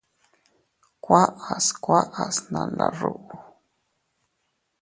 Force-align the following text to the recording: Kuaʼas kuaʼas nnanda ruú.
Kuaʼas 1.03 1.67
kuaʼas 1.83 2.35
nnanda 2.43 2.85
ruú. 2.99 3.21